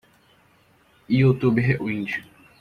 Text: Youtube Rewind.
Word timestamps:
Youtube 1.09 1.57
Rewind. 1.61 2.09